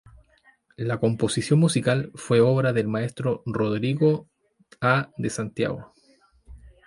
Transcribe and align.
La 0.77 0.99
composición 0.99 1.59
musical 1.59 2.11
fue 2.15 2.39
obra 2.41 2.73
del 2.73 2.87
maestro 2.87 3.43
"Rodrigo 3.45 4.27
A. 4.81 5.11
de 5.17 5.29
Santiago". 5.29 5.93